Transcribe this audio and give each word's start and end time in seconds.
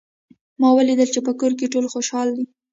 ما 0.59 0.69
ولیدل 0.77 1.09
چې 1.15 1.19
په 1.27 1.31
کور 1.39 1.51
کې 1.59 1.71
ټول 1.73 1.85
خوشحال 1.93 2.27
دي 2.37 2.45